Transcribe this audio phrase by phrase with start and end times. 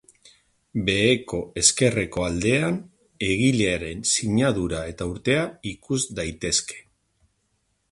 [0.85, 2.79] Beheko ezkerreko aldean
[3.27, 6.83] egilearen sinadura eta urtea ikus daitezke.